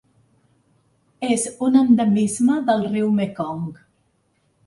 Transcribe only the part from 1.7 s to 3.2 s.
endemisme del riu